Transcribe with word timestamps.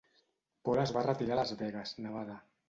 Paul 0.69 0.81
es 0.83 0.93
va 0.95 1.03
retirar 1.07 1.35
a 1.35 1.39
Las 1.41 1.53
Vegas, 1.61 1.93
Nevada. 2.07 2.41